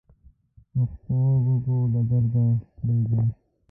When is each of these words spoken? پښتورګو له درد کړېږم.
پښتورګو 0.73 1.77
له 1.93 2.01
درد 2.09 2.35
کړېږم. 2.77 3.27